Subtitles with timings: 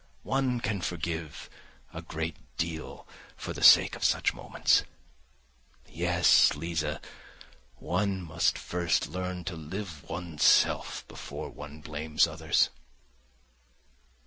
[0.23, 1.47] One can forgive
[1.93, 3.07] a great deal
[3.37, 4.81] for the sake of such moments.
[5.87, 6.99] Yes, Liza,
[7.75, 12.69] one must first learn to live oneself before one blames others!"